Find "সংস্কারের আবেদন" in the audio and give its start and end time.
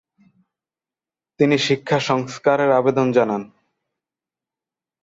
2.09-3.07